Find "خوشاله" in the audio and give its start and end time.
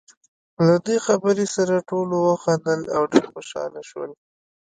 3.33-3.81